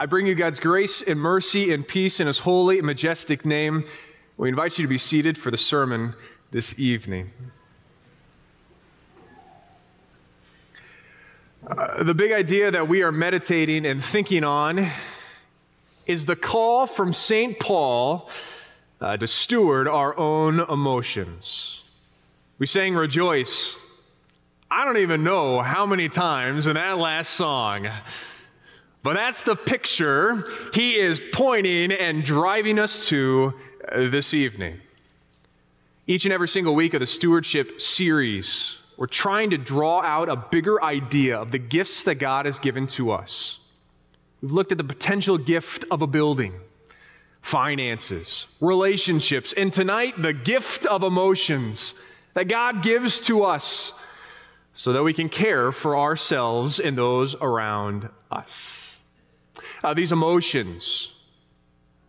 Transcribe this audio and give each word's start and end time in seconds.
I 0.00 0.06
bring 0.06 0.26
you 0.26 0.34
God's 0.34 0.60
grace 0.60 1.02
and 1.02 1.20
mercy 1.20 1.74
and 1.74 1.86
peace 1.86 2.20
in 2.20 2.26
His 2.26 2.38
holy 2.38 2.78
and 2.78 2.86
majestic 2.86 3.44
name. 3.44 3.84
We 4.38 4.48
invite 4.48 4.78
you 4.78 4.84
to 4.84 4.88
be 4.88 4.96
seated 4.96 5.36
for 5.36 5.50
the 5.50 5.58
sermon 5.58 6.14
this 6.50 6.74
evening. 6.78 7.32
Uh, 11.66 12.02
the 12.02 12.14
big 12.14 12.32
idea 12.32 12.70
that 12.70 12.88
we 12.88 13.02
are 13.02 13.12
meditating 13.12 13.84
and 13.84 14.02
thinking 14.02 14.42
on 14.42 14.88
is 16.06 16.24
the 16.24 16.34
call 16.34 16.86
from 16.86 17.12
St. 17.12 17.60
Paul 17.60 18.30
uh, 19.02 19.18
to 19.18 19.26
steward 19.26 19.86
our 19.86 20.16
own 20.16 20.60
emotions. 20.60 21.82
We 22.58 22.64
sang 22.64 22.94
Rejoice. 22.94 23.76
I 24.70 24.86
don't 24.86 24.96
even 24.96 25.24
know 25.24 25.60
how 25.60 25.84
many 25.84 26.08
times 26.08 26.66
in 26.66 26.76
that 26.76 26.96
last 26.96 27.34
song. 27.34 27.86
But 29.02 29.14
that's 29.14 29.44
the 29.44 29.56
picture 29.56 30.44
he 30.74 30.96
is 30.96 31.20
pointing 31.32 31.90
and 31.92 32.22
driving 32.22 32.78
us 32.78 33.08
to 33.08 33.54
uh, 33.90 34.08
this 34.08 34.34
evening. 34.34 34.80
Each 36.06 36.24
and 36.24 36.34
every 36.34 36.48
single 36.48 36.74
week 36.74 36.92
of 36.92 37.00
the 37.00 37.06
stewardship 37.06 37.80
series, 37.80 38.76
we're 38.98 39.06
trying 39.06 39.50
to 39.50 39.58
draw 39.58 40.02
out 40.02 40.28
a 40.28 40.36
bigger 40.36 40.82
idea 40.82 41.38
of 41.38 41.50
the 41.50 41.58
gifts 41.58 42.02
that 42.02 42.16
God 42.16 42.44
has 42.44 42.58
given 42.58 42.86
to 42.88 43.10
us. 43.10 43.58
We've 44.42 44.52
looked 44.52 44.72
at 44.72 44.78
the 44.78 44.84
potential 44.84 45.38
gift 45.38 45.84
of 45.90 46.02
a 46.02 46.06
building, 46.06 46.54
finances, 47.40 48.46
relationships, 48.60 49.54
and 49.54 49.72
tonight, 49.72 50.20
the 50.20 50.32
gift 50.34 50.84
of 50.84 51.02
emotions 51.02 51.94
that 52.34 52.48
God 52.48 52.82
gives 52.82 53.20
to 53.22 53.44
us 53.44 53.92
so 54.74 54.92
that 54.92 55.02
we 55.02 55.12
can 55.14 55.28
care 55.28 55.72
for 55.72 55.96
ourselves 55.96 56.80
and 56.80 56.96
those 56.98 57.34
around 57.36 58.08
us. 58.30 58.89
Uh, 59.82 59.94
these 59.94 60.12
emotions 60.12 61.10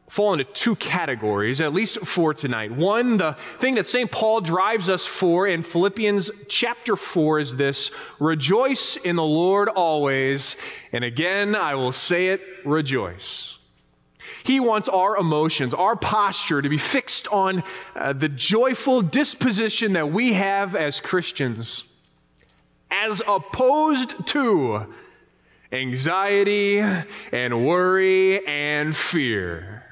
fall 0.09 0.33
into 0.33 0.43
two 0.43 0.75
categories, 0.75 1.61
at 1.61 1.73
least 1.73 1.99
for 1.99 2.33
tonight. 2.33 2.69
One, 2.69 3.15
the 3.15 3.37
thing 3.59 3.75
that 3.75 3.85
St. 3.85 4.11
Paul 4.11 4.41
drives 4.41 4.89
us 4.89 5.05
for 5.05 5.47
in 5.47 5.63
Philippians 5.63 6.29
chapter 6.49 6.97
4 6.97 7.39
is 7.39 7.55
this 7.55 7.91
rejoice 8.19 8.97
in 8.97 9.15
the 9.15 9.23
Lord 9.23 9.69
always. 9.69 10.57
And 10.91 11.05
again, 11.05 11.55
I 11.55 11.75
will 11.75 11.93
say 11.93 12.27
it 12.27 12.41
rejoice. 12.65 13.57
He 14.43 14.59
wants 14.59 14.89
our 14.89 15.15
emotions, 15.15 15.73
our 15.73 15.95
posture 15.95 16.61
to 16.61 16.67
be 16.67 16.77
fixed 16.77 17.29
on 17.29 17.63
uh, 17.95 18.11
the 18.11 18.27
joyful 18.27 19.01
disposition 19.01 19.93
that 19.93 20.11
we 20.11 20.33
have 20.33 20.75
as 20.75 20.99
Christians 20.99 21.85
as 22.91 23.21
opposed 23.25 24.27
to 24.27 24.93
anxiety 25.71 26.79
and 27.31 27.65
worry 27.65 28.45
and 28.45 28.95
fear. 28.95 29.83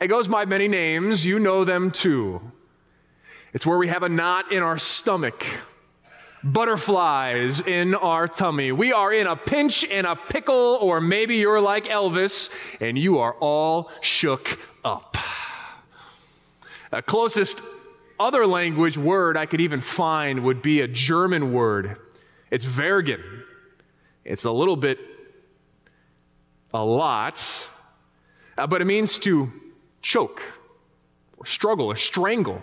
It 0.00 0.08
goes 0.08 0.28
by 0.28 0.44
many 0.44 0.68
names, 0.68 1.24
you 1.24 1.38
know 1.38 1.64
them 1.64 1.90
too. 1.90 2.40
It's 3.52 3.64
where 3.64 3.78
we 3.78 3.88
have 3.88 4.02
a 4.02 4.08
knot 4.08 4.50
in 4.50 4.62
our 4.62 4.78
stomach, 4.78 5.44
butterflies 6.42 7.60
in 7.60 7.94
our 7.94 8.26
tummy. 8.26 8.72
We 8.72 8.92
are 8.92 9.12
in 9.12 9.26
a 9.26 9.36
pinch 9.36 9.84
and 9.84 10.06
a 10.06 10.16
pickle, 10.16 10.78
or 10.80 11.00
maybe 11.00 11.36
you're 11.36 11.60
like 11.60 11.84
Elvis 11.84 12.50
and 12.80 12.98
you 12.98 13.18
are 13.18 13.34
all 13.34 13.90
shook 14.00 14.58
up. 14.84 15.16
The 16.90 17.02
closest 17.02 17.60
other 18.18 18.46
language 18.46 18.98
word 18.98 19.36
I 19.36 19.46
could 19.46 19.60
even 19.60 19.80
find 19.80 20.44
would 20.44 20.62
be 20.62 20.80
a 20.80 20.88
German 20.88 21.52
word. 21.52 21.96
It's 22.50 22.64
würgen. 22.64 23.22
It's 24.24 24.44
a 24.44 24.50
little 24.50 24.76
bit, 24.76 24.98
a 26.72 26.84
lot, 26.84 27.42
uh, 28.56 28.66
but 28.66 28.80
it 28.80 28.86
means 28.86 29.18
to 29.20 29.52
choke 30.00 30.42
or 31.36 31.46
struggle 31.46 31.86
or 31.86 31.96
strangle. 31.96 32.62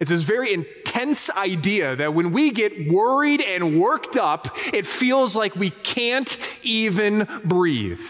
It's 0.00 0.10
this 0.10 0.22
very 0.22 0.52
intense 0.52 1.30
idea 1.30 1.94
that 1.94 2.14
when 2.14 2.32
we 2.32 2.50
get 2.50 2.90
worried 2.90 3.40
and 3.40 3.80
worked 3.80 4.16
up, 4.16 4.48
it 4.72 4.86
feels 4.86 5.36
like 5.36 5.54
we 5.54 5.70
can't 5.70 6.36
even 6.62 7.28
breathe. 7.44 8.00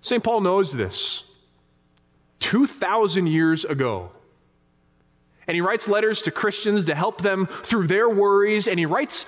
St. 0.00 0.24
Paul 0.24 0.40
knows 0.40 0.72
this. 0.72 1.24
2,000 2.38 3.26
years 3.26 3.66
ago, 3.66 4.10
and 5.46 5.54
he 5.54 5.60
writes 5.60 5.88
letters 5.88 6.22
to 6.22 6.30
Christians 6.30 6.86
to 6.86 6.94
help 6.94 7.20
them 7.20 7.46
through 7.64 7.86
their 7.86 8.08
worries, 8.08 8.66
and 8.66 8.78
he 8.78 8.86
writes 8.86 9.26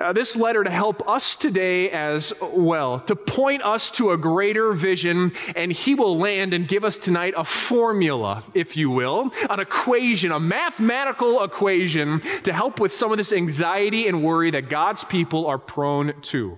uh, 0.00 0.12
this 0.12 0.34
letter 0.34 0.64
to 0.64 0.70
help 0.70 1.06
us 1.08 1.34
today 1.34 1.90
as 1.90 2.32
well, 2.40 3.00
to 3.00 3.14
point 3.14 3.62
us 3.62 3.90
to 3.90 4.12
a 4.12 4.16
greater 4.16 4.72
vision, 4.72 5.32
and 5.54 5.70
he 5.70 5.94
will 5.94 6.16
land 6.18 6.54
and 6.54 6.66
give 6.66 6.84
us 6.84 6.98
tonight 6.98 7.34
a 7.36 7.44
formula, 7.44 8.42
if 8.54 8.76
you 8.76 8.90
will, 8.90 9.30
an 9.50 9.60
equation, 9.60 10.32
a 10.32 10.40
mathematical 10.40 11.44
equation 11.44 12.20
to 12.44 12.52
help 12.52 12.80
with 12.80 12.92
some 12.92 13.12
of 13.12 13.18
this 13.18 13.32
anxiety 13.32 14.08
and 14.08 14.24
worry 14.24 14.50
that 14.50 14.70
God's 14.70 15.04
people 15.04 15.46
are 15.46 15.58
prone 15.58 16.14
to. 16.22 16.56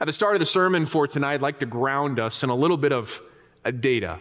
At 0.00 0.06
the 0.06 0.12
start 0.12 0.34
of 0.34 0.40
the 0.40 0.46
sermon 0.46 0.86
for 0.86 1.06
tonight, 1.06 1.34
I'd 1.34 1.42
like 1.42 1.60
to 1.60 1.66
ground 1.66 2.18
us 2.18 2.42
in 2.42 2.50
a 2.50 2.54
little 2.54 2.78
bit 2.78 2.92
of 2.92 3.20
uh, 3.64 3.70
data. 3.70 4.18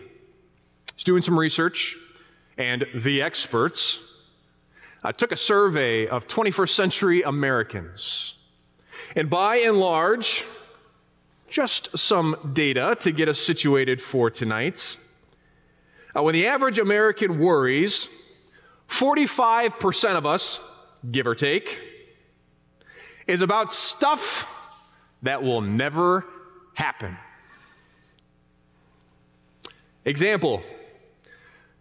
Was 0.93 1.03
doing 1.03 1.23
some 1.23 1.39
research 1.39 1.95
and 2.57 2.85
the 2.93 3.21
experts 3.21 4.01
uh, 5.03 5.11
took 5.11 5.31
a 5.31 5.35
survey 5.35 6.07
of 6.07 6.27
21st 6.27 6.69
century 6.69 7.21
Americans. 7.21 8.35
And 9.15 9.29
by 9.29 9.57
and 9.57 9.77
large, 9.77 10.43
just 11.49 11.97
some 11.97 12.51
data 12.53 12.97
to 13.01 13.11
get 13.11 13.29
us 13.29 13.39
situated 13.39 14.01
for 14.01 14.29
tonight. 14.29 14.97
Uh, 16.15 16.23
when 16.23 16.33
the 16.33 16.47
average 16.47 16.79
American 16.79 17.39
worries, 17.39 18.09
45% 18.89 20.15
of 20.15 20.25
us, 20.25 20.59
give 21.09 21.27
or 21.27 21.35
take, 21.35 21.79
is 23.27 23.41
about 23.41 23.71
stuff 23.71 24.47
that 25.21 25.43
will 25.43 25.61
never 25.61 26.25
happen. 26.73 27.17
Example 30.05 30.63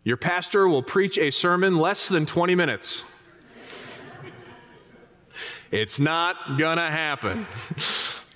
your 0.09 0.17
pastor 0.17 0.67
will 0.67 0.83
preach 0.83 1.19
a 1.19 1.31
sermon 1.31 1.77
less 1.77 2.09
than 2.09 2.25
20 2.25 2.55
minutes. 2.55 3.05
It's 5.71 6.01
not 6.01 6.57
gonna 6.57 6.91
happen. 6.91 7.47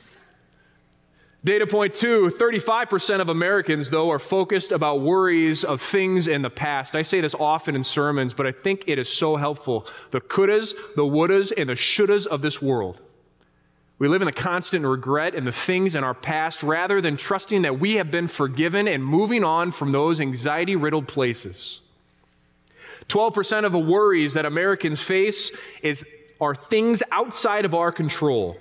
Data 1.44 1.66
point 1.66 1.94
two 1.94 2.30
35% 2.38 3.22
of 3.22 3.30
Americans, 3.30 3.88
though, 3.88 4.10
are 4.10 4.18
focused 4.18 4.70
about 4.70 5.00
worries 5.00 5.64
of 5.64 5.80
things 5.80 6.28
in 6.28 6.42
the 6.42 6.50
past. 6.50 6.94
I 6.94 7.00
say 7.00 7.22
this 7.22 7.34
often 7.34 7.74
in 7.74 7.84
sermons, 7.84 8.34
but 8.34 8.46
I 8.46 8.52
think 8.52 8.84
it 8.86 8.98
is 8.98 9.08
so 9.08 9.36
helpful. 9.36 9.86
The 10.10 10.20
couldas, 10.20 10.74
the 10.94 11.04
wouldas, 11.04 11.54
and 11.56 11.70
the 11.70 11.74
shouldas 11.74 12.26
of 12.26 12.42
this 12.42 12.60
world. 12.60 13.00
We 14.02 14.08
live 14.08 14.20
in 14.20 14.26
a 14.26 14.32
constant 14.32 14.84
regret 14.84 15.32
in 15.32 15.44
the 15.44 15.52
things 15.52 15.94
in 15.94 16.02
our 16.02 16.12
past 16.12 16.64
rather 16.64 17.00
than 17.00 17.16
trusting 17.16 17.62
that 17.62 17.78
we 17.78 17.94
have 17.98 18.10
been 18.10 18.26
forgiven 18.26 18.88
and 18.88 19.04
moving 19.04 19.44
on 19.44 19.70
from 19.70 19.92
those 19.92 20.20
anxiety 20.20 20.74
riddled 20.74 21.06
places. 21.06 21.82
12% 23.06 23.64
of 23.64 23.70
the 23.70 23.78
worries 23.78 24.34
that 24.34 24.44
Americans 24.44 25.00
face 25.00 25.52
is, 25.84 26.04
are 26.40 26.52
things 26.52 27.04
outside 27.12 27.64
of 27.64 27.76
our 27.76 27.92
control 27.92 28.56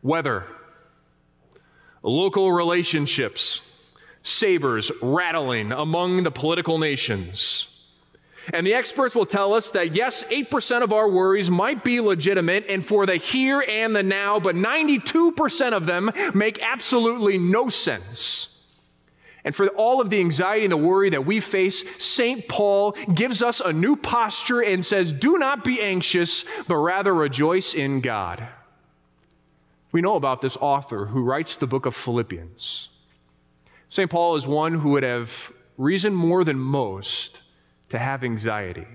weather, 0.00 0.44
local 2.04 2.52
relationships, 2.52 3.62
sabers 4.22 4.92
rattling 5.02 5.72
among 5.72 6.22
the 6.22 6.30
political 6.30 6.78
nations 6.78 7.73
and 8.52 8.66
the 8.66 8.74
experts 8.74 9.14
will 9.14 9.26
tell 9.26 9.54
us 9.54 9.70
that 9.70 9.94
yes, 9.94 10.24
8% 10.24 10.82
of 10.82 10.92
our 10.92 11.08
worries 11.08 11.50
might 11.50 11.82
be 11.84 12.00
legitimate 12.00 12.66
and 12.68 12.84
for 12.84 13.06
the 13.06 13.16
here 13.16 13.64
and 13.68 13.94
the 13.94 14.02
now, 14.02 14.38
but 14.38 14.54
92% 14.54 15.72
of 15.72 15.86
them 15.86 16.10
make 16.34 16.62
absolutely 16.62 17.38
no 17.38 17.68
sense. 17.68 18.50
And 19.44 19.54
for 19.54 19.68
all 19.68 20.00
of 20.00 20.08
the 20.08 20.20
anxiety 20.20 20.64
and 20.64 20.72
the 20.72 20.76
worry 20.76 21.10
that 21.10 21.26
we 21.26 21.40
face, 21.40 21.84
St. 22.02 22.48
Paul 22.48 22.92
gives 23.14 23.42
us 23.42 23.60
a 23.60 23.72
new 23.72 23.94
posture 23.94 24.60
and 24.62 24.84
says, 24.84 25.12
Do 25.12 25.36
not 25.36 25.64
be 25.64 25.82
anxious, 25.82 26.44
but 26.66 26.76
rather 26.76 27.14
rejoice 27.14 27.74
in 27.74 28.00
God. 28.00 28.46
We 29.92 30.00
know 30.00 30.16
about 30.16 30.40
this 30.40 30.56
author 30.56 31.06
who 31.06 31.22
writes 31.22 31.56
the 31.56 31.66
book 31.66 31.84
of 31.84 31.94
Philippians. 31.94 32.88
St. 33.90 34.10
Paul 34.10 34.36
is 34.36 34.46
one 34.46 34.74
who 34.74 34.90
would 34.90 35.02
have 35.02 35.52
reason 35.76 36.14
more 36.14 36.42
than 36.42 36.58
most 36.58 37.42
to 37.94 37.98
have 37.98 38.22
anxiety. 38.22 38.86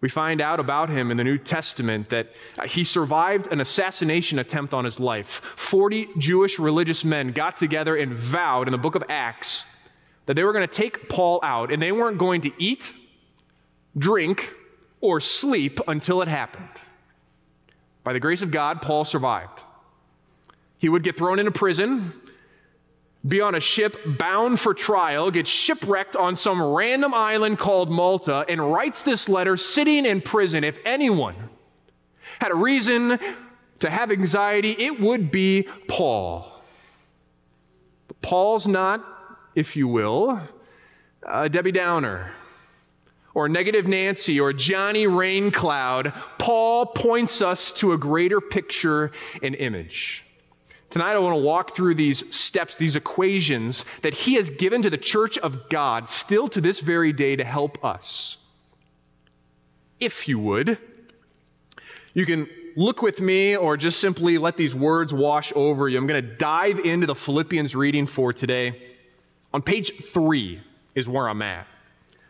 We 0.00 0.08
find 0.08 0.40
out 0.40 0.60
about 0.60 0.88
him 0.88 1.10
in 1.10 1.16
the 1.16 1.24
New 1.24 1.36
Testament 1.36 2.08
that 2.08 2.28
uh, 2.58 2.66
he 2.66 2.84
survived 2.84 3.48
an 3.48 3.60
assassination 3.60 4.38
attempt 4.38 4.72
on 4.72 4.84
his 4.84 4.98
life. 4.98 5.42
40 5.56 6.08
Jewish 6.16 6.58
religious 6.58 7.04
men 7.04 7.32
got 7.32 7.56
together 7.56 7.96
and 7.96 8.14
vowed 8.14 8.66
in 8.66 8.72
the 8.72 8.78
book 8.78 8.94
of 8.94 9.04
Acts 9.10 9.64
that 10.24 10.34
they 10.34 10.44
were 10.44 10.52
going 10.52 10.66
to 10.66 10.74
take 10.74 11.08
Paul 11.08 11.40
out 11.42 11.70
and 11.70 11.82
they 11.82 11.92
weren't 11.92 12.16
going 12.16 12.40
to 12.42 12.52
eat, 12.58 12.94
drink, 13.98 14.50
or 15.00 15.20
sleep 15.20 15.80
until 15.86 16.22
it 16.22 16.28
happened. 16.28 16.68
By 18.04 18.14
the 18.14 18.20
grace 18.20 18.40
of 18.40 18.50
God, 18.50 18.80
Paul 18.80 19.04
survived. 19.04 19.60
He 20.78 20.88
would 20.88 21.02
get 21.02 21.18
thrown 21.18 21.38
into 21.38 21.50
prison, 21.50 22.12
be 23.26 23.40
on 23.40 23.54
a 23.54 23.60
ship 23.60 23.96
bound 24.06 24.58
for 24.58 24.72
trial, 24.72 25.30
get 25.30 25.46
shipwrecked 25.46 26.16
on 26.16 26.36
some 26.36 26.62
random 26.62 27.12
island 27.12 27.58
called 27.58 27.90
Malta, 27.90 28.44
and 28.48 28.72
writes 28.72 29.02
this 29.02 29.28
letter 29.28 29.56
sitting 29.56 30.06
in 30.06 30.20
prison. 30.22 30.64
If 30.64 30.78
anyone 30.84 31.36
had 32.38 32.50
a 32.50 32.54
reason 32.54 33.18
to 33.80 33.90
have 33.90 34.10
anxiety, 34.10 34.70
it 34.72 35.00
would 35.00 35.30
be 35.30 35.68
Paul. 35.88 36.62
But 38.08 38.22
Paul's 38.22 38.66
not, 38.66 39.04
if 39.54 39.76
you 39.76 39.86
will, 39.86 40.40
a 41.22 41.48
Debbie 41.48 41.72
Downer 41.72 42.32
or 43.34 43.48
negative 43.48 43.86
Nancy 43.86 44.40
or 44.40 44.52
Johnny 44.52 45.06
Raincloud. 45.06 46.14
Paul 46.38 46.86
points 46.86 47.42
us 47.42 47.72
to 47.74 47.92
a 47.92 47.98
greater 47.98 48.40
picture 48.40 49.12
and 49.42 49.54
image. 49.54 50.24
Tonight, 50.90 51.12
I 51.12 51.18
want 51.20 51.36
to 51.36 51.40
walk 51.40 51.76
through 51.76 51.94
these 51.94 52.34
steps, 52.34 52.74
these 52.74 52.96
equations 52.96 53.84
that 54.02 54.12
he 54.12 54.34
has 54.34 54.50
given 54.50 54.82
to 54.82 54.90
the 54.90 54.98
church 54.98 55.38
of 55.38 55.68
God 55.68 56.10
still 56.10 56.48
to 56.48 56.60
this 56.60 56.80
very 56.80 57.12
day 57.12 57.36
to 57.36 57.44
help 57.44 57.84
us. 57.84 58.38
If 60.00 60.26
you 60.26 60.40
would, 60.40 60.78
you 62.12 62.26
can 62.26 62.48
look 62.76 63.02
with 63.02 63.20
me 63.20 63.56
or 63.56 63.76
just 63.76 64.00
simply 64.00 64.36
let 64.36 64.56
these 64.56 64.74
words 64.74 65.14
wash 65.14 65.52
over 65.54 65.88
you. 65.88 65.96
I'm 65.96 66.08
going 66.08 66.24
to 66.24 66.34
dive 66.36 66.80
into 66.80 67.06
the 67.06 67.14
Philippians 67.14 67.76
reading 67.76 68.06
for 68.06 68.32
today. 68.32 68.82
On 69.54 69.62
page 69.62 69.92
three 70.06 70.60
is 70.96 71.08
where 71.08 71.28
I'm 71.28 71.42
at. 71.42 71.68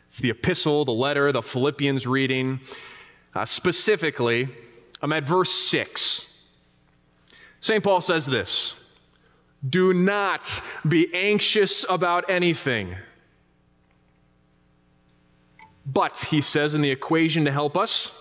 It's 0.08 0.18
the 0.18 0.30
epistle, 0.30 0.84
the 0.84 0.92
letter, 0.92 1.32
the 1.32 1.42
Philippians 1.42 2.06
reading. 2.06 2.60
Uh, 3.34 3.46
specifically, 3.46 4.48
I'm 5.00 5.12
at 5.14 5.24
verse 5.24 5.50
six. 5.50 6.26
St. 7.60 7.82
Paul 7.84 8.00
says 8.00 8.26
this 8.26 8.74
Do 9.68 9.92
not 9.92 10.62
be 10.86 11.12
anxious 11.14 11.84
about 11.88 12.28
anything. 12.28 12.96
But, 15.86 16.18
he 16.30 16.40
says 16.40 16.74
in 16.74 16.82
the 16.82 16.90
equation 16.90 17.44
to 17.46 17.52
help 17.52 17.76
us, 17.76 18.12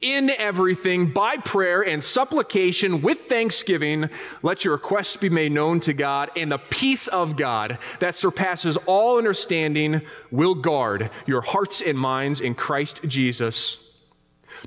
in 0.00 0.30
everything, 0.30 1.12
by 1.12 1.38
prayer 1.38 1.82
and 1.82 2.02
supplication 2.02 3.02
with 3.02 3.22
thanksgiving, 3.22 4.08
let 4.42 4.64
your 4.64 4.74
requests 4.74 5.16
be 5.16 5.28
made 5.28 5.50
known 5.50 5.80
to 5.80 5.92
God, 5.92 6.30
and 6.36 6.52
the 6.52 6.58
peace 6.58 7.08
of 7.08 7.36
God 7.36 7.78
that 7.98 8.14
surpasses 8.14 8.76
all 8.86 9.18
understanding 9.18 10.02
will 10.30 10.54
guard 10.54 11.10
your 11.26 11.40
hearts 11.40 11.80
and 11.80 11.98
minds 11.98 12.40
in 12.40 12.54
Christ 12.54 13.00
Jesus. 13.08 13.84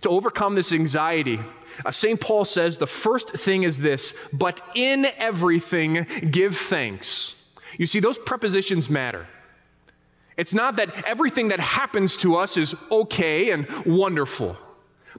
To 0.02 0.10
overcome 0.10 0.56
this 0.56 0.74
anxiety, 0.74 1.40
uh, 1.86 1.92
St. 1.92 2.20
Paul 2.20 2.46
says 2.46 2.78
the 2.78 2.88
first 2.88 3.32
thing 3.32 3.64
is 3.64 3.80
this, 3.80 4.14
but 4.34 4.62
in 4.76 5.06
everything 5.18 6.06
give 6.30 6.58
thanks. 6.58 7.36
You 7.78 7.88
see, 7.88 8.00
those 8.00 8.18
prepositions 8.18 8.90
matter. 8.90 9.28
It's 10.38 10.54
not 10.54 10.78
that 10.78 11.06
everything 11.08 11.50
that 11.50 11.60
happens 11.60 12.18
to 12.18 12.36
us 12.36 12.58
is 12.58 12.76
okay 12.90 13.52
and 13.52 13.68
wonderful 13.86 14.58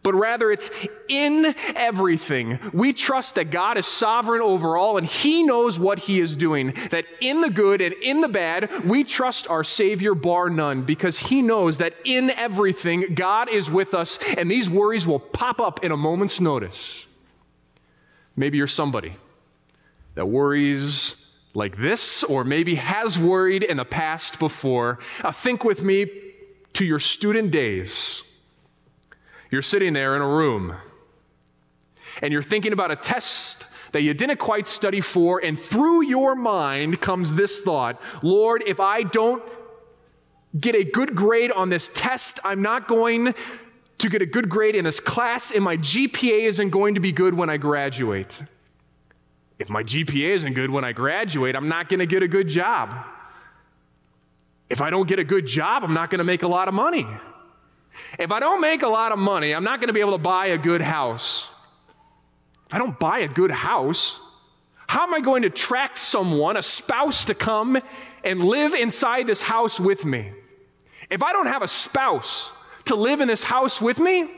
but 0.03 0.15
rather 0.15 0.50
it's 0.50 0.71
in 1.09 1.55
everything. 1.75 2.59
We 2.73 2.93
trust 2.93 3.35
that 3.35 3.50
God 3.50 3.77
is 3.77 3.87
sovereign 3.87 4.41
over 4.41 4.77
all 4.77 4.97
and 4.99 5.06
He 5.06 5.43
knows 5.43 5.79
what 5.79 6.00
He 6.00 6.21
is 6.21 6.37
doing. 6.37 6.75
That 6.91 7.05
in 7.21 7.41
the 7.41 7.50
good 7.50 7.81
and 7.81 7.94
in 7.94 8.21
the 8.21 8.29
bad, 8.29 8.85
we 8.85 9.05
trust 9.05 9.49
our 9.49 9.65
Savior, 9.65 10.15
bar 10.15 10.49
none, 10.50 10.83
because 10.83 11.19
He 11.19 11.43
knows 11.43 11.79
that 11.79 11.94
in 12.05 12.31
everything, 12.31 13.15
God 13.15 13.49
is 13.50 13.71
with 13.71 13.94
us 13.94 14.19
and 14.37 14.50
these 14.50 14.69
worries 14.71 15.06
will 15.06 15.21
pop 15.21 15.61
up 15.61 15.85
in 15.85 15.93
a 15.93 15.97
moment's 15.97 16.41
notice. 16.41 17.06
Maybe 18.37 18.59
you're 18.59 18.67
somebody 18.67 19.17
that 20.15 20.27
worries 20.27 21.17
like 21.55 21.77
this, 21.77 22.25
or 22.25 22.44
maybe 22.44 22.77
has 22.77 23.19
worried 23.19 23.62
in 23.62 23.77
the 23.77 23.85
past 23.85 24.39
before. 24.39 24.99
Uh, 25.23 25.33
think 25.33 25.65
with 25.65 25.83
me 25.83 26.06
to 26.73 26.85
your 26.85 26.99
student 26.99 27.50
days 27.50 28.23
you're 29.53 29.63
sitting 29.63 29.93
there 29.93 30.17
in 30.17 30.23
a 30.23 30.29
room 30.29 30.75
and 32.21 32.33
you're 32.33 32.43
thinking 32.43 32.73
about 32.73 32.91
a 32.91 32.97
test 32.97 33.67
that 33.93 34.03
you 34.03 34.15
didn't 34.15 34.39
quite 34.39 34.67
study 34.67 35.01
for, 35.01 35.39
and 35.45 35.59
through 35.59 36.03
your 36.05 36.35
mind 36.35 37.01
comes 37.01 37.35
this 37.35 37.61
thought 37.61 38.01
Lord, 38.23 38.63
if 38.67 38.81
I 38.81 39.03
don't 39.03 39.43
get 40.59 40.75
a 40.75 40.85
good 40.85 41.15
grade 41.15 41.53
on 41.53 41.69
this 41.71 41.91
test, 41.95 42.41
I'm 42.45 42.63
not 42.63 42.89
going 42.89 43.35
to 43.99 44.09
get 44.09 44.21
a 44.21 44.27
good 44.27 44.49
grade 44.49 44.75
in 44.75 44.85
this 44.85 45.01
class, 45.01 45.53
and 45.53 45.63
my 45.63 45.77
GPA 45.77 46.41
isn't 46.49 46.71
going 46.71 46.95
to 46.95 47.01
be 47.01 47.13
good 47.13 47.35
when 47.35 47.49
I 47.49 47.57
graduate. 47.57 48.43
If 49.59 49.69
my 49.69 49.85
GPA 49.85 50.31
isn't 50.31 50.55
good 50.55 50.71
when 50.71 50.85
I 50.85 50.93
graduate, 50.93 51.55
I'm 51.55 51.69
not 51.69 51.89
going 51.89 52.01
to 52.01 52.07
get 52.07 52.23
a 52.23 52.29
good 52.29 52.49
job. 52.49 53.07
If 54.69 54.81
I 54.81 54.91
don't 54.91 55.07
get 55.07 55.19
a 55.19 55.25
good 55.25 55.47
job, 55.47 55.85
I'm 55.85 55.95
not 55.95 56.11
going 56.11 56.19
to 56.19 56.25
make 56.25 56.43
a 56.43 56.49
lot 56.49 56.67
of 56.67 56.75
money. 56.75 57.07
If 58.19 58.31
I 58.31 58.41
don't 58.41 58.61
make 58.61 58.83
a 58.83 58.89
lot 58.89 59.13
of 59.13 59.19
money, 59.19 59.53
I'm 59.53 59.65
not 59.65 59.81
going 59.81 59.89
to 59.89 59.95
be 59.95 60.01
able 60.01 60.13
to 60.13 60.19
buy 60.19 60.47
a 60.47 60.59
good 60.59 60.81
house. 60.81 61.49
If 62.67 62.75
I 62.75 62.79
don't 62.79 62.99
buy 62.99 63.21
a 63.21 63.29
good 63.29 63.51
house, 63.51 64.21
how 64.87 65.05
am 65.05 65.15
I 65.15 65.21
going 65.21 65.43
to 65.43 65.49
attract 65.49 65.99
someone, 65.99 66.57
a 66.57 66.63
spouse, 66.63 67.25
to 67.27 67.35
come 67.35 67.81
and 68.25 68.45
live 68.45 68.75
inside 68.75 69.27
this 69.27 69.43
house 69.43 69.81
with 69.81 70.05
me? 70.05 70.33
If 71.11 71.23
I 71.23 71.33
don't 71.33 71.47
have 71.47 71.63
a 71.63 71.69
spouse 71.69 72.53
to 72.87 72.95
live 72.95 73.21
in 73.21 73.29
this 73.29 73.43
house 73.43 73.81
with 73.81 73.99
me, 73.99 74.31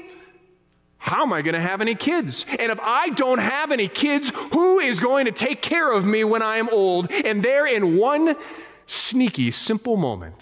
how 0.98 1.22
am 1.22 1.32
I 1.32 1.42
going 1.42 1.54
to 1.54 1.60
have 1.60 1.80
any 1.80 1.94
kids? 1.94 2.46
And 2.48 2.72
if 2.72 2.80
I 2.80 3.10
don't 3.10 3.38
have 3.38 3.72
any 3.72 3.88
kids, 3.88 4.30
who 4.52 4.78
is 4.78 5.00
going 5.00 5.26
to 5.26 5.32
take 5.32 5.60
care 5.60 5.92
of 5.92 6.04
me 6.04 6.24
when 6.24 6.40
I 6.40 6.56
am 6.56 6.68
old? 6.70 7.10
And 7.12 7.42
there, 7.42 7.66
in 7.66 7.96
one 7.98 8.36
sneaky, 8.86 9.50
simple 9.50 9.96
moment, 9.96 10.36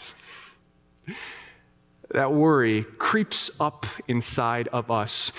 that 2.13 2.33
worry 2.33 2.85
creeps 2.99 3.51
up 3.59 3.87
inside 4.07 4.69
of 4.69 4.91
us. 4.91 5.33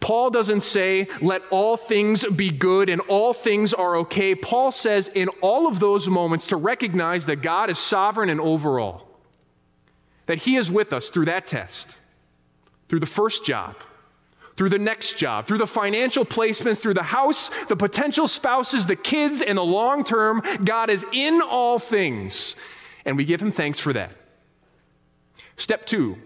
Paul 0.00 0.30
doesn't 0.30 0.62
say, 0.62 1.08
let 1.20 1.42
all 1.50 1.76
things 1.76 2.24
be 2.24 2.50
good 2.50 2.88
and 2.88 3.00
all 3.02 3.32
things 3.32 3.72
are 3.72 3.96
okay. 3.96 4.34
Paul 4.34 4.72
says, 4.72 5.08
in 5.14 5.28
all 5.40 5.66
of 5.66 5.80
those 5.80 6.08
moments, 6.08 6.48
to 6.48 6.56
recognize 6.56 7.26
that 7.26 7.42
God 7.42 7.70
is 7.70 7.78
sovereign 7.78 8.28
and 8.28 8.40
overall, 8.40 9.08
that 10.26 10.38
He 10.38 10.56
is 10.56 10.70
with 10.70 10.92
us 10.92 11.10
through 11.10 11.26
that 11.26 11.46
test, 11.46 11.96
through 12.88 13.00
the 13.00 13.06
first 13.06 13.46
job, 13.46 13.76
through 14.56 14.70
the 14.70 14.78
next 14.78 15.18
job, 15.18 15.46
through 15.46 15.58
the 15.58 15.66
financial 15.66 16.24
placements, 16.24 16.78
through 16.78 16.94
the 16.94 17.02
house, 17.02 17.50
the 17.68 17.76
potential 17.76 18.26
spouses, 18.26 18.86
the 18.86 18.96
kids, 18.96 19.42
and 19.42 19.58
the 19.58 19.64
long 19.64 20.02
term. 20.02 20.42
God 20.64 20.90
is 20.90 21.04
in 21.12 21.40
all 21.42 21.78
things, 21.78 22.56
and 23.04 23.16
we 23.16 23.24
give 23.24 23.40
Him 23.40 23.52
thanks 23.52 23.78
for 23.78 23.92
that. 23.92 24.10
Step 25.56 25.86
two, 25.86 26.16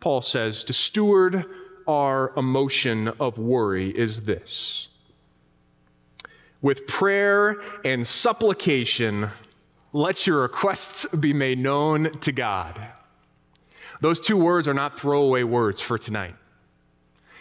Paul 0.00 0.22
says, 0.22 0.64
to 0.64 0.72
steward 0.72 1.44
our 1.86 2.32
emotion 2.36 3.08
of 3.08 3.38
worry 3.38 3.90
is 3.90 4.22
this 4.22 4.88
with 6.62 6.86
prayer 6.86 7.56
and 7.84 8.06
supplication, 8.06 9.30
let 9.92 10.26
your 10.26 10.42
requests 10.42 11.06
be 11.06 11.32
made 11.32 11.58
known 11.58 12.18
to 12.20 12.32
God. 12.32 12.80
Those 14.00 14.20
two 14.20 14.36
words 14.36 14.68
are 14.68 14.74
not 14.74 14.98
throwaway 14.98 15.42
words 15.42 15.80
for 15.80 15.98
tonight. 15.98 16.36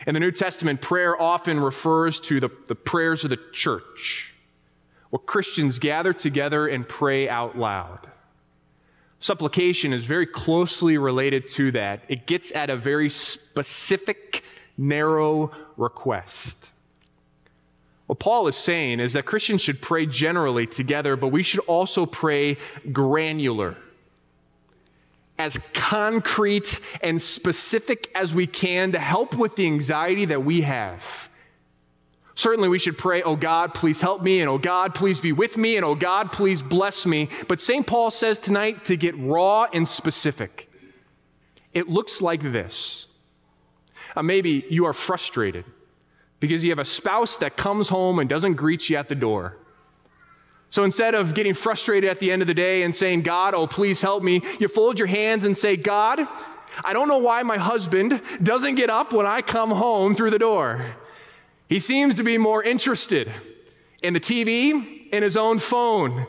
In 0.08 0.13
the 0.13 0.19
New 0.19 0.31
Testament, 0.31 0.81
prayer 0.81 1.22
often 1.22 1.60
refers 1.60 2.19
to 2.22 2.39
the, 2.39 2.50
the 2.67 2.75
prayers 2.75 3.24
of 3.24 3.29
the 3.29 3.39
church, 3.51 4.34
where 5.10 5.19
Christians 5.19 5.79
gather 5.79 6.13
together 6.13 6.67
and 6.67 6.88
pray 6.88 7.27
out 7.27 7.58
loud. 7.58 8.09
Supplication 9.20 9.92
is 9.92 10.06
very 10.06 10.26
closely 10.26 10.98
related 10.98 11.50
to 11.50 11.72
that. 11.74 12.02
It 12.08 12.26
gets 12.26 12.52
at 12.54 12.70
a 12.70 12.78
very 12.78 13.10
specific, 13.10 14.44
narrow 14.78 15.52
request. 15.76 16.70
What 18.08 18.18
Paul 18.18 18.48
is 18.48 18.56
saying 18.56 19.02
is 19.02 19.14
that 19.14 19.26
Christians 19.26 19.62
should 19.62 19.82
pray 19.82 20.06
generally 20.06 20.66
together, 20.66 21.16
but 21.16 21.28
we 21.28 21.44
should 21.44 21.60
also 21.62 22.06
pray 22.06 22.58
granular, 22.92 23.78
as 25.38 25.60
concrete 25.74 26.80
and 27.04 27.22
specific 27.22 28.10
as 28.16 28.34
we 28.34 28.48
can 28.48 28.94
to 28.94 29.00
help 29.00 29.36
with 29.36 29.56
the 29.58 29.68
anxiety 29.68 30.26
that 30.26 30.44
we 30.44 30.62
have. 30.62 31.29
Certainly, 32.39 32.69
we 32.69 32.79
should 32.79 32.98
pray, 32.98 33.22
Oh 33.22 33.36
God, 33.36 33.74
please 33.74 34.00
help 34.00 34.22
me, 34.22 34.39
and 34.39 34.50
Oh 34.50 34.58
God, 34.58 34.96
please 34.96 35.19
be 35.19 35.34
with 35.34 35.58
me, 35.58 35.75
and 35.75 35.84
Oh 35.84 35.93
God, 35.93 36.31
please 36.31 36.62
bless 36.62 37.05
me. 37.05 37.27
But 37.50 37.60
St. 37.60 37.86
Paul 37.86 38.12
says 38.12 38.39
tonight 38.39 38.86
to 38.86 38.96
get 38.96 39.13
raw 39.17 39.67
and 39.74 39.86
specific. 39.86 40.72
It 41.74 41.89
looks 41.89 42.22
like 42.22 42.41
this. 42.41 43.08
Uh, 44.15 44.24
maybe 44.24 44.65
you 44.69 44.86
are 44.86 44.93
frustrated 44.93 45.65
because 46.39 46.63
you 46.63 46.69
have 46.69 46.79
a 46.79 46.86
spouse 46.86 47.36
that 47.36 47.58
comes 47.58 47.89
home 47.89 48.19
and 48.19 48.29
doesn't 48.29 48.53
greet 48.53 48.89
you 48.89 48.96
at 48.96 49.10
the 49.10 49.15
door. 49.15 49.58
So 50.69 50.86
instead 50.86 51.15
of 51.15 51.34
getting 51.34 51.53
frustrated 51.53 52.10
at 52.10 52.22
the 52.22 52.31
end 52.31 52.41
of 52.41 52.48
the 52.48 52.53
day 52.53 52.84
and 52.84 52.96
saying, 52.96 53.24
God, 53.24 53.53
oh, 53.53 53.67
please 53.67 54.01
help 54.01 54.24
me, 54.24 54.43
you 54.62 54.69
fold 54.69 54.98
your 54.98 55.10
hands 55.10 55.43
and 55.43 55.58
say, 55.58 55.75
God, 55.75 56.25
I 56.86 56.93
don't 56.93 57.10
know 57.10 57.17
why 57.17 57.43
my 57.43 57.58
husband 57.58 58.22
doesn't 58.41 58.75
get 58.75 58.89
up 58.89 59.12
when 59.12 59.25
I 59.25 59.41
come 59.41 59.72
home 59.72 60.15
through 60.15 60.29
the 60.29 60.39
door. 60.39 60.96
He 61.70 61.80
seems 61.80 62.16
to 62.16 62.24
be 62.24 62.40
more 62.40 62.64
interested 62.64 63.32
in 64.02 64.14
the 64.14 64.20
TV 64.20 65.08
and 65.14 65.24
his 65.24 65.38
own 65.38 65.60
phone. 65.60 66.26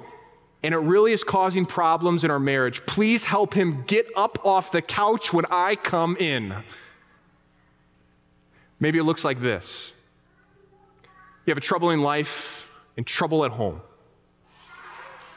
And 0.63 0.75
it 0.75 0.79
really 0.79 1.13
is 1.13 1.25
causing 1.25 1.65
problems 1.65 2.23
in 2.23 2.31
our 2.31 2.39
marriage. 2.39 2.85
Please 2.85 3.25
help 3.25 3.55
him 3.55 3.83
get 3.87 4.07
up 4.15 4.39
off 4.45 4.71
the 4.71 4.83
couch 4.83 5.33
when 5.33 5.47
I 5.51 5.77
come 5.77 6.19
in. 6.19 6.55
Maybe 8.79 8.99
it 8.99 9.05
looks 9.05 9.25
like 9.25 9.41
this 9.41 9.95
you 11.47 11.51
have 11.51 11.59
a 11.59 11.63
trouble 11.63 11.91
in 11.91 12.03
life 12.03 12.69
and 12.99 13.07
trouble 13.07 13.47
at 13.47 13.51
home. 13.51 13.81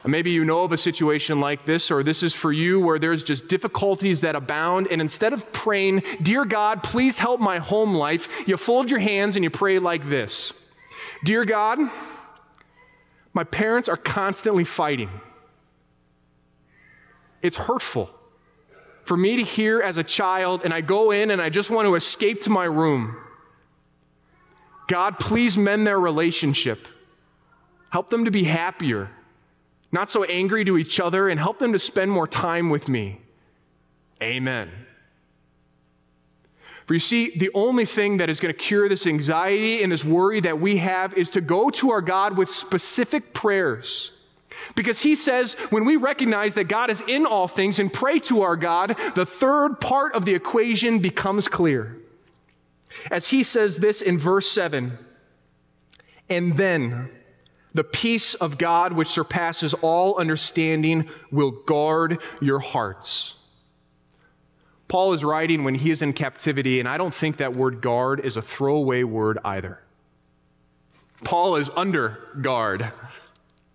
Maybe 0.05 0.31
you 0.31 0.43
know 0.43 0.63
of 0.63 0.73
a 0.73 0.77
situation 0.77 1.39
like 1.39 1.65
this, 1.65 1.89
or 1.89 2.03
this 2.03 2.23
is 2.23 2.33
for 2.33 2.51
you 2.51 2.79
where 2.79 2.99
there's 2.99 3.23
just 3.23 3.47
difficulties 3.47 4.21
that 4.21 4.35
abound. 4.35 4.87
And 4.91 4.99
instead 4.99 5.31
of 5.31 5.51
praying, 5.53 6.03
Dear 6.21 6.43
God, 6.43 6.83
please 6.83 7.17
help 7.17 7.39
my 7.39 7.59
home 7.59 7.95
life, 7.95 8.27
you 8.45 8.57
fold 8.57 8.91
your 8.91 8.99
hands 8.99 9.35
and 9.35 9.43
you 9.43 9.49
pray 9.49 9.79
like 9.79 10.09
this 10.09 10.51
Dear 11.23 11.45
God, 11.45 11.79
my 13.33 13.43
parents 13.45 13.87
are 13.87 13.97
constantly 13.97 14.65
fighting. 14.65 15.09
It's 17.41 17.57
hurtful 17.57 18.09
for 19.05 19.17
me 19.17 19.35
to 19.37 19.43
hear 19.43 19.81
as 19.81 19.97
a 19.97 20.03
child, 20.03 20.61
and 20.63 20.73
I 20.73 20.81
go 20.81 21.11
in 21.11 21.31
and 21.31 21.41
I 21.41 21.49
just 21.49 21.69
want 21.69 21.87
to 21.87 21.95
escape 21.95 22.41
to 22.43 22.49
my 22.49 22.65
room. 22.65 23.17
God, 24.87 25.19
please 25.19 25.57
mend 25.57 25.85
their 25.87 25.99
relationship. 25.99 26.87
Help 27.89 28.09
them 28.09 28.25
to 28.25 28.31
be 28.31 28.43
happier, 28.43 29.09
not 29.93 30.11
so 30.11 30.23
angry 30.23 30.65
to 30.65 30.77
each 30.77 30.99
other, 30.99 31.29
and 31.29 31.39
help 31.39 31.59
them 31.59 31.71
to 31.73 31.79
spend 31.79 32.11
more 32.11 32.27
time 32.27 32.69
with 32.69 32.89
me. 32.89 33.21
Amen. 34.21 34.71
For 36.85 36.93
you 36.93 36.99
see, 36.99 37.37
the 37.37 37.51
only 37.53 37.85
thing 37.85 38.17
that 38.17 38.29
is 38.29 38.39
going 38.39 38.53
to 38.53 38.59
cure 38.59 38.89
this 38.89 39.07
anxiety 39.07 39.81
and 39.81 39.91
this 39.91 40.03
worry 40.03 40.41
that 40.41 40.59
we 40.59 40.77
have 40.77 41.13
is 41.13 41.29
to 41.31 41.41
go 41.41 41.69
to 41.69 41.91
our 41.91 42.01
God 42.01 42.35
with 42.37 42.49
specific 42.49 43.33
prayers. 43.33 44.11
Because 44.75 45.01
he 45.01 45.15
says 45.15 45.53
when 45.69 45.85
we 45.85 45.95
recognize 45.95 46.55
that 46.55 46.65
God 46.65 46.89
is 46.89 47.01
in 47.07 47.25
all 47.25 47.47
things 47.47 47.79
and 47.79 47.91
pray 47.91 48.19
to 48.19 48.41
our 48.41 48.55
God, 48.55 48.97
the 49.15 49.25
third 49.25 49.79
part 49.79 50.13
of 50.13 50.25
the 50.25 50.35
equation 50.35 50.99
becomes 50.99 51.47
clear. 51.47 51.97
As 53.09 53.29
he 53.29 53.43
says 53.43 53.79
this 53.79 54.01
in 54.01 54.19
verse 54.19 54.49
7 54.49 54.97
and 56.29 56.57
then 56.57 57.09
the 57.73 57.83
peace 57.83 58.35
of 58.35 58.57
God, 58.57 58.93
which 58.93 59.07
surpasses 59.07 59.73
all 59.75 60.17
understanding, 60.17 61.09
will 61.31 61.51
guard 61.51 62.19
your 62.39 62.59
hearts. 62.59 63.35
Paul 64.87 65.13
is 65.13 65.23
writing 65.23 65.63
when 65.63 65.75
he 65.75 65.89
is 65.89 66.03
in 66.03 66.13
captivity, 66.13 66.79
and 66.79 66.87
I 66.87 66.97
don't 66.97 67.15
think 67.15 67.37
that 67.37 67.55
word 67.55 67.81
guard 67.81 68.23
is 68.23 68.37
a 68.37 68.41
throwaway 68.41 69.03
word 69.03 69.39
either. 69.43 69.79
Paul 71.23 71.55
is 71.55 71.71
under 71.75 72.19
guard, 72.41 72.91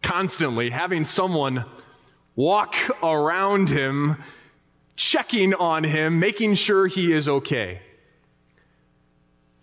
constantly 0.03 0.71
having 0.71 1.05
someone 1.05 1.65
walk 2.37 2.77
around 3.03 3.69
him, 3.69 4.23
checking 4.95 5.55
on 5.55 5.83
him, 5.83 6.21
making 6.21 6.55
sure 6.55 6.87
he 6.87 7.13
is 7.13 7.29
okay. 7.29 7.81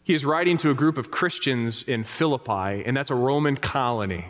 He 0.06 0.14
is 0.14 0.24
writing 0.24 0.58
to 0.58 0.70
a 0.70 0.76
group 0.76 1.00
of 1.00 1.10
Christians 1.10 1.82
in 1.82 2.04
Philippi, 2.04 2.86
and 2.86 2.96
that's 2.96 3.10
a 3.10 3.16
Roman 3.16 3.58
colony. 3.58 4.28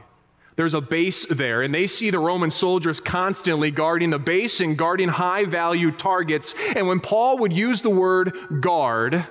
There's 0.55 0.73
a 0.73 0.79
base 0.79 1.25
there, 1.25 1.61
and 1.61 1.75
they 1.75 1.85
see 1.85 2.09
the 2.09 2.19
Roman 2.19 2.49
soldiers 2.49 3.01
constantly 3.01 3.71
guarding 3.71 4.11
the 4.11 4.17
base 4.17 4.61
and 4.61 4.77
guarding 4.77 5.09
high 5.09 5.43
value 5.43 5.91
targets. 5.91 6.55
And 6.77 6.87
when 6.87 7.01
Paul 7.01 7.39
would 7.39 7.51
use 7.51 7.81
the 7.81 7.89
word 7.89 8.61
guard, 8.61 9.27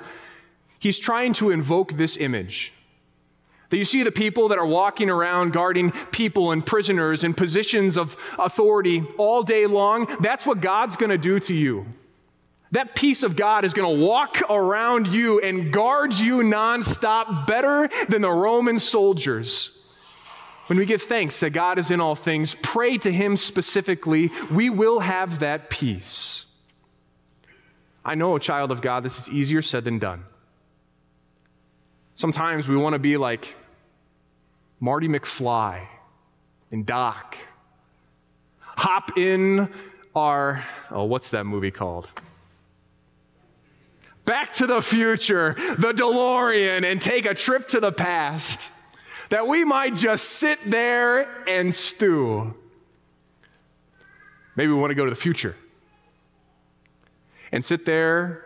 he's 0.78 0.98
trying 0.98 1.32
to 1.34 1.50
invoke 1.50 1.94
this 1.94 2.18
image. 2.18 2.74
That 3.70 3.78
you 3.78 3.86
see 3.86 4.02
the 4.02 4.12
people 4.12 4.48
that 4.48 4.58
are 4.58 4.66
walking 4.66 5.08
around 5.08 5.54
guarding 5.54 5.92
people 6.12 6.50
and 6.50 6.64
prisoners 6.64 7.24
in 7.24 7.32
positions 7.32 7.96
of 7.96 8.18
authority 8.38 9.02
all 9.16 9.42
day 9.42 9.66
long, 9.66 10.14
that's 10.20 10.44
what 10.44 10.60
God's 10.60 10.96
going 10.96 11.08
to 11.08 11.16
do 11.16 11.40
to 11.40 11.54
you. 11.54 11.86
That 12.74 12.96
peace 12.96 13.22
of 13.22 13.36
God 13.36 13.64
is 13.64 13.72
going 13.72 13.96
to 13.96 14.04
walk 14.04 14.42
around 14.50 15.06
you 15.06 15.38
and 15.38 15.72
guard 15.72 16.12
you 16.12 16.38
nonstop 16.38 17.46
better 17.46 17.88
than 18.08 18.20
the 18.20 18.30
Roman 18.32 18.80
soldiers. 18.80 19.80
When 20.66 20.76
we 20.76 20.84
give 20.84 21.02
thanks 21.02 21.38
that 21.38 21.50
God 21.50 21.78
is 21.78 21.92
in 21.92 22.00
all 22.00 22.16
things, 22.16 22.56
pray 22.62 22.98
to 22.98 23.12
Him 23.12 23.36
specifically, 23.36 24.32
we 24.50 24.70
will 24.70 24.98
have 24.98 25.38
that 25.38 25.70
peace. 25.70 26.46
I 28.04 28.16
know, 28.16 28.38
child 28.38 28.72
of 28.72 28.82
God, 28.82 29.04
this 29.04 29.20
is 29.20 29.30
easier 29.30 29.62
said 29.62 29.84
than 29.84 30.00
done. 30.00 30.24
Sometimes 32.16 32.66
we 32.66 32.76
want 32.76 32.94
to 32.94 32.98
be 32.98 33.16
like 33.16 33.54
Marty 34.80 35.06
McFly 35.06 35.86
and 36.72 36.84
Doc. 36.84 37.38
Hop 38.58 39.16
in 39.16 39.72
our, 40.16 40.64
oh, 40.90 41.04
what's 41.04 41.30
that 41.30 41.44
movie 41.44 41.70
called? 41.70 42.08
Back 44.24 44.54
to 44.54 44.66
the 44.66 44.80
future, 44.80 45.54
the 45.78 45.92
DeLorean, 45.92 46.84
and 46.84 47.00
take 47.00 47.26
a 47.26 47.34
trip 47.34 47.68
to 47.68 47.80
the 47.80 47.92
past 47.92 48.70
that 49.28 49.46
we 49.46 49.64
might 49.64 49.94
just 49.94 50.30
sit 50.30 50.58
there 50.64 51.28
and 51.48 51.74
stew. 51.74 52.54
Maybe 54.56 54.72
we 54.72 54.78
want 54.78 54.92
to 54.92 54.94
go 54.94 55.04
to 55.04 55.10
the 55.10 55.16
future 55.16 55.56
and 57.52 57.64
sit 57.64 57.84
there 57.84 58.42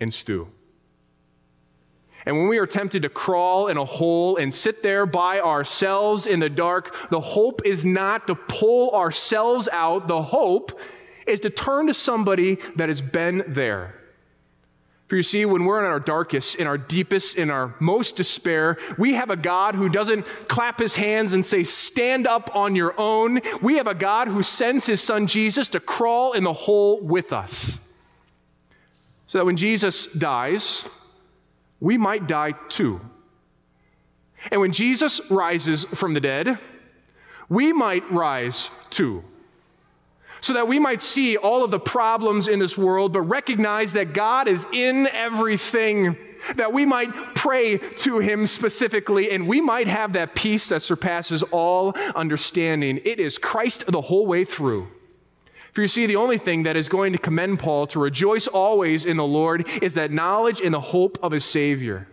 and 0.00 0.12
stew. 0.12 0.48
And 2.26 2.36
when 2.36 2.48
we 2.48 2.58
are 2.58 2.66
tempted 2.66 3.02
to 3.02 3.08
crawl 3.08 3.68
in 3.68 3.76
a 3.76 3.84
hole 3.84 4.36
and 4.36 4.52
sit 4.52 4.82
there 4.82 5.06
by 5.06 5.40
ourselves 5.40 6.26
in 6.26 6.40
the 6.40 6.48
dark, 6.48 6.94
the 7.10 7.20
hope 7.20 7.62
is 7.64 7.84
not 7.84 8.26
to 8.26 8.34
pull 8.34 8.90
ourselves 8.92 9.68
out. 9.72 10.08
The 10.08 10.22
hope 10.22 10.78
is 11.26 11.40
to 11.40 11.50
turn 11.50 11.86
to 11.86 11.94
somebody 11.94 12.58
that 12.76 12.88
has 12.88 13.02
been 13.02 13.44
there 13.46 13.94
for 15.06 15.16
you 15.16 15.22
see, 15.22 15.44
when 15.44 15.64
we're 15.64 15.80
in 15.80 15.84
our 15.84 16.00
darkest, 16.00 16.56
in 16.56 16.66
our 16.66 16.78
deepest, 16.78 17.36
in 17.36 17.50
our 17.50 17.74
most 17.78 18.16
despair, 18.16 18.78
we 18.96 19.14
have 19.14 19.28
a 19.28 19.36
God 19.36 19.74
who 19.74 19.90
doesn't 19.90 20.26
clap 20.48 20.78
his 20.80 20.96
hands 20.96 21.34
and 21.34 21.44
say, 21.44 21.62
Stand 21.62 22.26
up 22.26 22.50
on 22.56 22.74
your 22.74 22.98
own. 22.98 23.40
We 23.60 23.76
have 23.76 23.86
a 23.86 23.94
God 23.94 24.28
who 24.28 24.42
sends 24.42 24.86
his 24.86 25.02
son 25.02 25.26
Jesus 25.26 25.68
to 25.70 25.80
crawl 25.80 26.32
in 26.32 26.44
the 26.44 26.54
hole 26.54 27.00
with 27.02 27.32
us. 27.32 27.78
So 29.26 29.38
that 29.38 29.44
when 29.44 29.58
Jesus 29.58 30.06
dies, 30.06 30.86
we 31.80 31.98
might 31.98 32.26
die 32.26 32.52
too. 32.70 33.00
And 34.50 34.60
when 34.60 34.72
Jesus 34.72 35.20
rises 35.30 35.84
from 35.94 36.14
the 36.14 36.20
dead, 36.20 36.58
we 37.48 37.74
might 37.74 38.10
rise 38.10 38.70
too 38.88 39.22
so 40.44 40.52
that 40.52 40.68
we 40.68 40.78
might 40.78 41.00
see 41.00 41.38
all 41.38 41.64
of 41.64 41.70
the 41.70 41.80
problems 41.80 42.48
in 42.48 42.58
this 42.58 42.76
world, 42.76 43.14
but 43.14 43.22
recognize 43.22 43.94
that 43.94 44.12
God 44.12 44.46
is 44.46 44.66
in 44.74 45.06
everything, 45.06 46.18
that 46.56 46.70
we 46.70 46.84
might 46.84 47.34
pray 47.34 47.78
to 47.78 48.18
Him 48.18 48.46
specifically, 48.46 49.30
and 49.30 49.48
we 49.48 49.62
might 49.62 49.86
have 49.86 50.12
that 50.12 50.34
peace 50.34 50.68
that 50.68 50.82
surpasses 50.82 51.42
all 51.44 51.94
understanding. 52.14 53.00
It 53.06 53.20
is 53.20 53.38
Christ 53.38 53.84
the 53.88 54.02
whole 54.02 54.26
way 54.26 54.44
through. 54.44 54.88
For 55.72 55.80
you 55.80 55.88
see, 55.88 56.04
the 56.04 56.16
only 56.16 56.36
thing 56.36 56.64
that 56.64 56.76
is 56.76 56.90
going 56.90 57.12
to 57.14 57.18
commend 57.18 57.58
Paul 57.58 57.86
to 57.86 57.98
rejoice 57.98 58.46
always 58.46 59.06
in 59.06 59.16
the 59.16 59.24
Lord 59.24 59.66
is 59.80 59.94
that 59.94 60.10
knowledge 60.10 60.60
and 60.60 60.74
the 60.74 60.80
hope 60.80 61.18
of 61.22 61.32
his 61.32 61.46
Savior. 61.46 62.06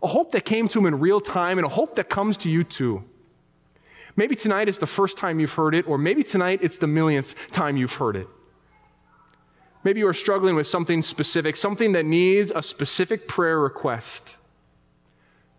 A 0.00 0.06
hope 0.06 0.30
that 0.30 0.44
came 0.44 0.68
to 0.68 0.78
him 0.78 0.86
in 0.86 1.00
real 1.00 1.20
time 1.20 1.58
and 1.58 1.66
a 1.66 1.70
hope 1.70 1.96
that 1.96 2.08
comes 2.08 2.36
to 2.36 2.48
you 2.48 2.62
too. 2.62 3.02
Maybe 4.18 4.34
tonight 4.34 4.68
is 4.68 4.80
the 4.80 4.86
first 4.88 5.16
time 5.16 5.38
you've 5.38 5.52
heard 5.52 5.76
it, 5.76 5.86
or 5.86 5.96
maybe 5.96 6.24
tonight 6.24 6.58
it's 6.60 6.76
the 6.76 6.88
millionth 6.88 7.36
time 7.52 7.76
you've 7.76 7.94
heard 7.94 8.16
it. 8.16 8.26
Maybe 9.84 10.00
you 10.00 10.08
are 10.08 10.12
struggling 10.12 10.56
with 10.56 10.66
something 10.66 11.02
specific, 11.02 11.54
something 11.54 11.92
that 11.92 12.04
needs 12.04 12.50
a 12.52 12.60
specific 12.60 13.28
prayer 13.28 13.60
request. 13.60 14.34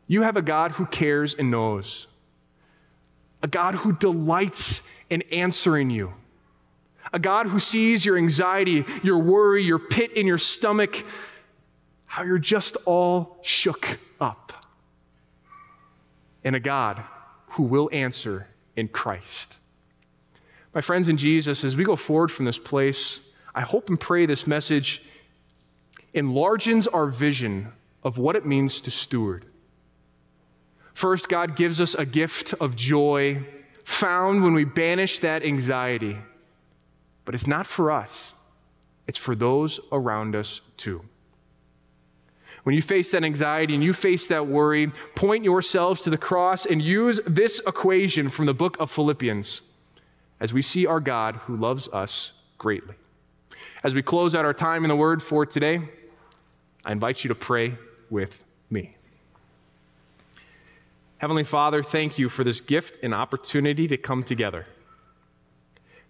You 0.08 0.24
have 0.24 0.36
a 0.36 0.42
God 0.42 0.72
who 0.72 0.88
cares 0.88 1.34
and 1.34 1.50
knows, 1.50 2.08
a 3.42 3.48
God 3.48 3.75
who 3.75 3.94
delights 3.94 4.82
in 5.10 5.22
answering 5.32 5.89
you, 5.89 6.13
a 7.13 7.20
God 7.20 7.48
who 7.48 7.62
sees 7.62 8.06
your 8.06 8.18
anxiety, 8.18 8.84
your 9.04 9.20
worry, 9.20 9.63
your 9.63 9.80
pit 9.80 10.12
in 10.12 10.28
your 10.28 10.38
stomach, 10.38 11.06
how 12.08 12.24
you're 12.24 12.38
just 12.38 12.75
all 12.84 13.38
shook 13.42 14.00
up, 14.20 14.66
and 16.44 16.58
a 16.58 16.60
God 16.60 17.01
who 17.51 17.63
will 17.63 17.89
answer 17.91 18.48
in 18.75 18.88
Christ. 18.88 19.56
My 20.74 20.82
friends 20.82 21.08
in 21.08 21.18
Jesus, 21.18 21.63
as 21.63 21.75
we 21.75 21.84
go 21.84 21.96
forward 21.96 22.32
from 22.32 22.46
this 22.46 22.60
place, 22.60 23.20
I 23.56 23.62
hope 23.62 23.89
and 23.89 24.00
pray 24.00 24.25
this 24.25 24.46
message 24.46 25.01
enlarges 26.13 26.88
our 26.88 27.08
vision 27.08 27.72
of 28.03 28.18
what 28.18 28.36
it 28.36 28.46
means 28.46 28.82
to 28.82 28.91
steward. 28.91 29.46
First, 30.94 31.29
God 31.29 31.56
gives 31.56 31.79
us 31.79 31.96
a 31.96 32.06
gift 32.06 32.53
of 32.60 32.75
joy 32.75 33.46
found 33.84 34.44
when 34.44 34.53
we 34.53 34.65
banish 34.65 35.20
that 35.20 35.44
anxiety. 35.44 36.18
But 37.25 37.36
it's 37.36 37.48
not 37.48 37.68
for 37.68 37.91
us, 37.91 38.34
it's 39.08 39.18
for 39.18 39.36
those 39.36 39.79
around 39.91 40.36
us 40.36 40.62
too. 40.77 41.03
When 42.63 42.75
you 42.75 42.82
face 42.82 43.12
that 43.12 43.24
anxiety 43.24 43.74
and 43.74 43.84
you 43.84 43.94
face 43.94 44.28
that 44.28 44.48
worry, 44.48 44.92
point 45.16 45.44
yourselves 45.44 46.01
to 46.04 46.10
the 46.10 46.18
cross 46.18 46.66
and 46.66 46.82
use 46.82 47.20
this 47.25 47.62
equation 47.66 48.30
from 48.30 48.46
the 48.46 48.54
book 48.54 48.78
of 48.80 48.92
Philippians 48.92 49.62
as 50.39 50.54
we 50.54 50.62
see 50.62 50.86
our 50.86 51.00
God 51.00 51.36
who 51.36 51.56
loves 51.56 51.88
us 51.89 52.34
greatly. 52.58 52.96
As 53.84 53.96
we 53.96 54.01
close 54.01 54.36
out 54.36 54.46
our 54.46 54.54
time 54.54 54.84
in 54.84 54.89
the 54.89 54.96
Word 54.96 55.24
for 55.24 55.46
today, 55.46 55.82
I 56.84 56.92
invite 56.92 57.24
you 57.24 57.30
to 57.30 57.36
pray 57.36 57.75
with 58.10 58.44
me. 58.70 58.96
Heavenly 61.18 61.44
Father, 61.44 61.84
thank 61.84 62.18
you 62.18 62.30
for 62.30 62.44
this 62.44 62.62
gift 62.62 62.98
and 63.04 63.13
opportunity 63.13 63.88
to 63.88 63.98
come 63.98 64.24
together. 64.24 64.66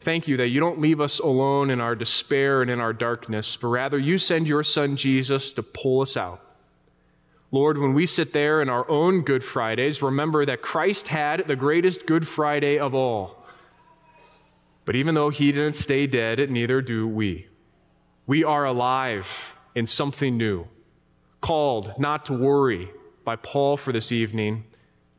Thank 0.01 0.29
you 0.29 0.37
that 0.37 0.47
you 0.47 0.61
don't 0.61 0.79
leave 0.79 1.01
us 1.01 1.19
alone 1.19 1.69
in 1.69 1.81
our 1.81 1.95
despair 1.95 2.61
and 2.61 2.71
in 2.71 2.79
our 2.79 2.93
darkness, 2.93 3.57
but 3.57 3.67
rather 3.67 3.99
you 3.99 4.17
send 4.17 4.47
your 4.47 4.63
Son 4.63 4.95
Jesus 4.95 5.51
to 5.53 5.63
pull 5.63 6.01
us 6.01 6.15
out. 6.15 6.41
Lord, 7.51 7.77
when 7.77 7.93
we 7.93 8.05
sit 8.05 8.31
there 8.31 8.61
in 8.61 8.69
our 8.69 8.89
own 8.89 9.23
Good 9.23 9.43
Fridays, 9.43 10.01
remember 10.01 10.45
that 10.45 10.61
Christ 10.61 11.09
had 11.09 11.47
the 11.47 11.55
greatest 11.55 12.05
Good 12.05 12.27
Friday 12.27 12.79
of 12.79 12.93
all. 12.93 13.43
But 14.85 14.95
even 14.95 15.15
though 15.15 15.31
he 15.31 15.51
didn't 15.51 15.75
stay 15.75 16.07
dead, 16.07 16.49
neither 16.49 16.81
do 16.81 17.07
we. 17.07 17.47
We 18.25 18.43
are 18.43 18.65
alive 18.65 19.53
in 19.75 19.85
something 19.85 20.37
new, 20.37 20.67
called 21.41 21.93
not 21.97 22.25
to 22.25 22.33
worry 22.33 22.89
by 23.25 23.35
Paul 23.35 23.75
for 23.75 23.91
this 23.91 24.11
evening, 24.11 24.63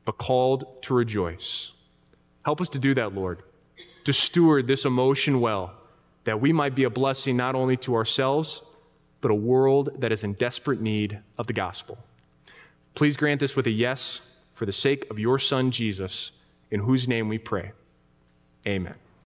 but 0.05 0.17
called 0.17 0.83
to 0.83 0.95
rejoice. 0.95 1.73
Help 2.45 2.61
us 2.61 2.69
to 2.71 2.79
do 2.79 2.95
that, 2.95 3.15
Lord 3.15 3.43
to 4.05 4.13
steward 4.13 4.67
this 4.67 4.85
emotion 4.85 5.41
well, 5.41 5.73
that 6.25 6.41
we 6.41 6.53
might 6.53 6.75
be 6.75 6.85
a 6.85 6.91
blessing 6.91 7.37
not 7.37 7.55
only 7.55 7.77
to 7.79 7.95
ourselves, 7.95 8.63
but 9.21 9.31
a 9.31 9.35
world 9.35 9.91
that 9.99 10.13
is 10.13 10.25
in 10.25 10.35
desperate 10.35 10.81
need 10.81 11.21
of 11.39 11.47
the 11.47 11.53
gospel. 11.53 11.99
Please 12.95 13.17
grant 13.17 13.41
this 13.41 13.57
with 13.57 13.67
a 13.67 13.71
yes 13.71 14.21
for 14.55 14.67
the 14.67 14.73
sake 14.73 15.09
of 15.11 15.19
your 15.19 15.39
Son, 15.39 15.71
Jesus, 15.71 16.33
in 16.71 16.81
whose 16.81 17.07
name 17.07 17.29
we 17.29 17.39
pray. 17.39 17.73
Amen. 18.67 18.95